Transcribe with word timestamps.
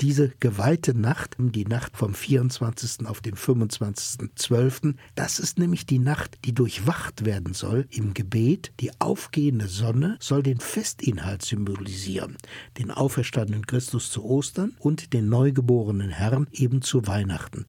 Diese 0.00 0.28
geweihte 0.38 0.96
Nacht, 0.96 1.34
die 1.40 1.64
Nacht 1.64 1.96
vom 1.96 2.14
24. 2.14 3.04
auf 3.06 3.20
den 3.20 3.34
25.12., 3.34 4.94
das 5.16 5.40
ist 5.40 5.58
nämlich 5.58 5.86
die 5.86 5.98
Nacht, 5.98 6.38
die 6.44 6.54
durchwacht 6.54 7.24
werden 7.24 7.52
soll 7.52 7.88
im 7.90 8.14
Gebet. 8.14 8.70
Die 8.78 8.92
aufgehende 9.00 9.66
Sonne 9.66 10.16
soll 10.20 10.44
den 10.44 10.60
Festinhalt 10.60 11.42
symbolisieren, 11.42 12.36
den 12.78 12.92
auferstandenen 12.92 13.66
Christus 13.66 14.12
zu 14.12 14.24
Ostern 14.24 14.76
und 14.78 15.12
den 15.12 15.28
neugeborenen 15.28 16.10
Herrn 16.10 16.46
eben 16.52 16.80
zu 16.80 17.08
Weihnachten. 17.08 17.66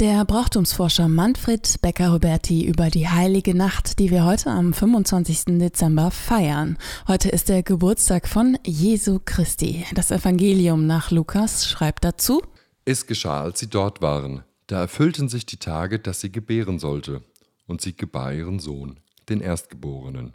Der 0.00 0.24
Brauchtumsforscher 0.24 1.08
Manfred 1.08 1.82
Becker-Huberti 1.82 2.64
über 2.64 2.88
die 2.88 3.06
heilige 3.06 3.54
Nacht, 3.54 3.98
die 3.98 4.10
wir 4.10 4.24
heute 4.24 4.48
am 4.48 4.72
25. 4.72 5.58
Dezember 5.58 6.10
feiern. 6.10 6.78
Heute 7.06 7.28
ist 7.28 7.50
der 7.50 7.62
Geburtstag 7.62 8.26
von 8.26 8.56
Jesu 8.64 9.20
Christi. 9.22 9.84
Das 9.94 10.10
Evangelium 10.10 10.86
nach 10.86 11.10
Lukas 11.10 11.68
schreibt 11.68 12.02
dazu: 12.02 12.42
Es 12.86 13.06
geschah, 13.06 13.42
als 13.42 13.60
sie 13.60 13.68
dort 13.68 14.00
waren. 14.00 14.42
Da 14.68 14.80
erfüllten 14.80 15.28
sich 15.28 15.44
die 15.44 15.58
Tage, 15.58 15.98
dass 15.98 16.22
sie 16.22 16.32
gebären 16.32 16.78
sollte. 16.78 17.22
Und 17.66 17.82
sie 17.82 17.94
gebar 17.94 18.32
ihren 18.32 18.58
Sohn, 18.58 19.00
den 19.28 19.42
Erstgeborenen. 19.42 20.32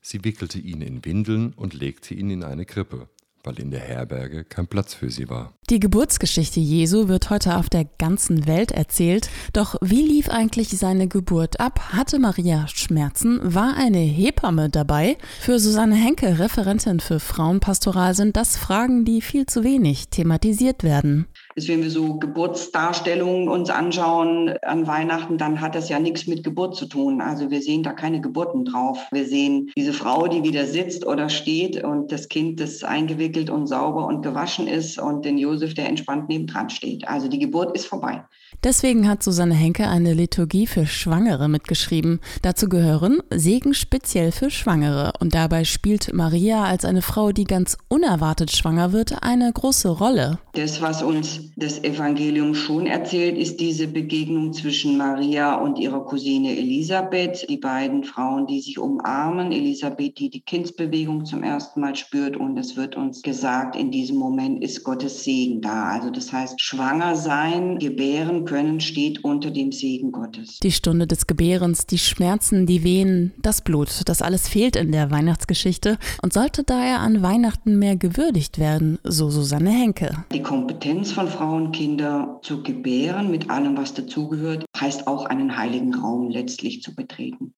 Sie 0.00 0.24
wickelte 0.24 0.58
ihn 0.58 0.80
in 0.80 1.04
Windeln 1.04 1.52
und 1.52 1.74
legte 1.74 2.14
ihn 2.14 2.30
in 2.30 2.42
eine 2.42 2.64
Krippe 2.64 3.10
weil 3.44 3.58
in 3.58 3.70
der 3.70 3.80
Herberge 3.80 4.44
kein 4.44 4.66
Platz 4.66 4.94
für 4.94 5.10
sie 5.10 5.28
war. 5.28 5.54
Die 5.70 5.80
Geburtsgeschichte 5.80 6.60
Jesu 6.60 7.08
wird 7.08 7.30
heute 7.30 7.56
auf 7.56 7.68
der 7.68 7.84
ganzen 7.84 8.46
Welt 8.46 8.72
erzählt. 8.72 9.30
Doch 9.52 9.76
wie 9.80 10.02
lief 10.02 10.28
eigentlich 10.28 10.68
seine 10.70 11.08
Geburt 11.08 11.60
ab? 11.60 11.92
Hatte 11.92 12.18
Maria 12.18 12.66
Schmerzen? 12.68 13.40
War 13.42 13.76
eine 13.76 13.98
Hebamme 13.98 14.68
dabei? 14.70 15.16
Für 15.40 15.58
Susanne 15.58 15.96
Henke, 15.96 16.38
Referentin 16.38 17.00
für 17.00 17.20
Frauenpastoral, 17.20 18.14
sind 18.14 18.36
das 18.36 18.56
Fragen, 18.56 19.04
die 19.04 19.20
viel 19.20 19.46
zu 19.46 19.64
wenig 19.64 20.08
thematisiert 20.08 20.84
werden 20.84 21.26
ist, 21.54 21.68
wenn 21.68 21.82
wir 21.82 21.90
so 21.90 22.18
Geburtsdarstellungen 22.18 23.48
uns 23.48 23.70
anschauen 23.70 24.54
an 24.62 24.86
Weihnachten, 24.86 25.38
dann 25.38 25.60
hat 25.60 25.74
das 25.74 25.88
ja 25.88 25.98
nichts 25.98 26.26
mit 26.26 26.44
Geburt 26.44 26.76
zu 26.76 26.86
tun. 26.86 27.20
Also 27.20 27.50
wir 27.50 27.62
sehen 27.62 27.82
da 27.82 27.92
keine 27.92 28.20
Geburten 28.20 28.64
drauf. 28.64 28.98
Wir 29.10 29.26
sehen 29.26 29.70
diese 29.76 29.92
Frau, 29.92 30.28
die 30.28 30.42
wieder 30.42 30.66
sitzt 30.66 31.06
oder 31.06 31.28
steht 31.28 31.82
und 31.82 32.12
das 32.12 32.28
Kind, 32.28 32.60
das 32.60 32.84
eingewickelt 32.84 33.50
und 33.50 33.66
sauber 33.66 34.06
und 34.06 34.22
gewaschen 34.22 34.66
ist 34.66 34.98
und 34.98 35.24
den 35.24 35.38
Josef, 35.38 35.74
der 35.74 35.88
entspannt 35.88 36.28
nebendran 36.28 36.70
steht. 36.70 37.06
Also 37.08 37.28
die 37.28 37.38
Geburt 37.38 37.76
ist 37.76 37.86
vorbei. 37.86 38.24
Deswegen 38.64 39.08
hat 39.08 39.22
Susanne 39.22 39.54
Henke 39.54 39.88
eine 39.88 40.14
Liturgie 40.14 40.66
für 40.66 40.86
Schwangere 40.86 41.48
mitgeschrieben. 41.48 42.20
Dazu 42.42 42.68
gehören 42.68 43.20
Segen 43.30 43.74
speziell 43.74 44.30
für 44.30 44.50
Schwangere. 44.50 45.12
Und 45.18 45.34
dabei 45.34 45.64
spielt 45.64 46.12
Maria 46.12 46.64
als 46.64 46.84
eine 46.84 47.02
Frau, 47.02 47.32
die 47.32 47.44
ganz 47.44 47.76
unerwartet 47.88 48.52
schwanger 48.52 48.92
wird, 48.92 49.22
eine 49.22 49.52
große 49.52 49.88
Rolle. 49.88 50.38
Das, 50.52 50.80
was 50.80 51.02
uns 51.02 51.40
das 51.56 51.82
Evangelium 51.82 52.54
schon 52.54 52.86
erzählt, 52.86 53.36
ist 53.36 53.60
diese 53.60 53.86
Begegnung 53.86 54.52
zwischen 54.52 54.96
Maria 54.96 55.54
und 55.56 55.78
ihrer 55.78 56.04
Cousine 56.04 56.56
Elisabeth. 56.56 57.46
Die 57.48 57.56
beiden 57.56 58.04
Frauen, 58.04 58.46
die 58.46 58.60
sich 58.60 58.78
umarmen. 58.78 59.52
Elisabeth, 59.52 60.18
die 60.18 60.30
die 60.30 60.40
Kindsbewegung 60.40 61.24
zum 61.24 61.42
ersten 61.42 61.80
Mal 61.80 61.96
spürt. 61.96 62.36
Und 62.36 62.56
es 62.58 62.76
wird 62.76 62.96
uns 62.96 63.22
gesagt, 63.22 63.76
in 63.76 63.90
diesem 63.90 64.16
Moment 64.16 64.62
ist 64.62 64.84
Gottes 64.84 65.24
Segen 65.24 65.60
da. 65.60 65.90
Also 65.90 66.10
das 66.10 66.32
heißt, 66.32 66.60
schwanger 66.60 67.16
sein, 67.16 67.78
gebären 67.78 68.44
können, 68.44 68.80
steht 68.80 69.24
unter 69.24 69.50
dem 69.50 69.72
Segen 69.72 70.12
Gottes. 70.12 70.58
Die 70.60 70.72
Stunde 70.72 71.06
des 71.06 71.26
Gebärens, 71.26 71.86
die 71.86 71.98
Schmerzen, 71.98 72.66
die 72.66 72.84
Wehen, 72.84 73.32
das 73.42 73.62
Blut, 73.62 74.02
das 74.06 74.22
alles 74.22 74.48
fehlt 74.48 74.76
in 74.76 74.92
der 74.92 75.10
Weihnachtsgeschichte 75.10 75.98
und 76.22 76.32
sollte 76.32 76.64
daher 76.64 77.00
an 77.00 77.22
Weihnachten 77.22 77.78
mehr 77.78 77.96
gewürdigt 77.96 78.58
werden, 78.58 78.98
so 79.04 79.30
Susanne 79.30 79.70
Henke. 79.70 80.24
Die 80.32 80.42
Kompetenz 80.42 81.12
von 81.12 81.28
Frauen, 81.32 81.72
Kinder 81.72 82.38
zu 82.42 82.62
gebären 82.62 83.30
mit 83.30 83.50
allem, 83.50 83.76
was 83.76 83.94
dazugehört, 83.94 84.64
heißt 84.78 85.06
auch 85.06 85.26
einen 85.26 85.56
heiligen 85.56 85.94
Raum 85.94 86.28
letztlich 86.28 86.82
zu 86.82 86.94
betreten. 86.94 87.54